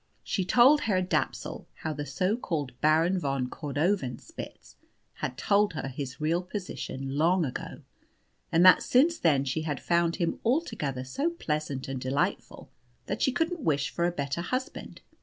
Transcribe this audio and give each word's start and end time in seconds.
She 0.23 0.43
told 0.43 0.81
Herr 0.81 1.03
Dapsul 1.03 1.67
how 1.75 1.93
the 1.93 2.07
so 2.07 2.35
called 2.35 2.71
Baron 2.81 3.19
von 3.19 3.47
Cordovanspitz 3.51 4.75
had 5.17 5.37
told 5.37 5.73
her 5.73 5.89
his 5.89 6.19
real 6.19 6.41
position 6.41 7.17
long 7.17 7.45
ago, 7.45 7.83
and 8.51 8.65
that 8.65 8.81
since 8.81 9.19
then 9.19 9.45
she 9.45 9.61
had 9.61 9.79
found 9.79 10.15
him 10.15 10.39
altogether 10.43 11.03
so 11.03 11.29
pleasant 11.29 11.87
and 11.87 12.01
delightful 12.01 12.71
that 13.05 13.21
she 13.21 13.31
couldn't 13.31 13.61
wish 13.61 13.91
for 13.91 14.05
a 14.05 14.11
better 14.11 14.41
husband. 14.41 15.01